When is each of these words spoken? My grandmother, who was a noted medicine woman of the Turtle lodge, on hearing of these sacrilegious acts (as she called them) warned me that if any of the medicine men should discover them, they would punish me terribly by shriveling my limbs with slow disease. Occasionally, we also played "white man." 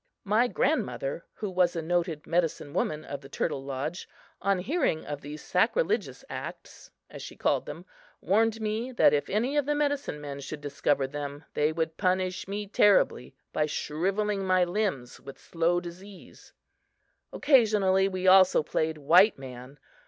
My 0.25 0.47
grandmother, 0.47 1.25
who 1.35 1.49
was 1.51 1.75
a 1.75 1.81
noted 1.83 2.25
medicine 2.25 2.73
woman 2.73 3.05
of 3.05 3.21
the 3.21 3.29
Turtle 3.29 3.63
lodge, 3.63 4.09
on 4.41 4.57
hearing 4.57 5.05
of 5.05 5.21
these 5.21 5.43
sacrilegious 5.43 6.25
acts 6.27 6.89
(as 7.11 7.21
she 7.21 7.35
called 7.35 7.67
them) 7.67 7.85
warned 8.19 8.59
me 8.59 8.91
that 8.93 9.13
if 9.13 9.29
any 9.29 9.57
of 9.57 9.67
the 9.67 9.75
medicine 9.75 10.19
men 10.19 10.39
should 10.39 10.59
discover 10.59 11.05
them, 11.05 11.45
they 11.53 11.71
would 11.71 11.97
punish 11.97 12.47
me 12.47 12.65
terribly 12.65 13.35
by 13.53 13.67
shriveling 13.67 14.43
my 14.43 14.63
limbs 14.63 15.19
with 15.19 15.37
slow 15.39 15.79
disease. 15.79 16.51
Occasionally, 17.31 18.07
we 18.07 18.25
also 18.27 18.63
played 18.63 18.97
"white 18.97 19.37
man." 19.37 19.77